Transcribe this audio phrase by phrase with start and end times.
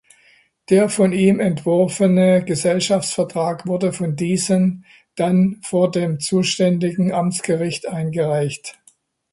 [0.71, 8.79] Der von ihm entworfene Gesellschaftsvertrag wurde von diesen dann vor dem zuständigen Amtsgericht eingereicht.